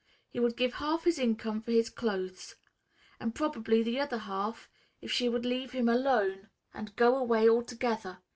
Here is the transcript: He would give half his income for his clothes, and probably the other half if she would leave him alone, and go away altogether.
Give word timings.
He 0.31 0.39
would 0.39 0.57
give 0.57 0.73
half 0.73 1.03
his 1.03 1.19
income 1.19 1.61
for 1.61 1.69
his 1.69 1.91
clothes, 1.91 2.55
and 3.19 3.35
probably 3.35 3.83
the 3.83 3.99
other 3.99 4.17
half 4.17 4.67
if 4.99 5.11
she 5.11 5.29
would 5.29 5.45
leave 5.45 5.73
him 5.73 5.87
alone, 5.87 6.49
and 6.73 6.95
go 6.95 7.15
away 7.15 7.47
altogether. 7.47 8.17